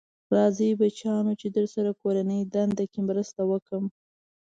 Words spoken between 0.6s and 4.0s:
بچیانو چې درسره کورنۍ دنده کې مرسته وکړم.